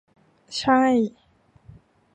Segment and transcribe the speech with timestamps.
[0.59, 0.81] ใช่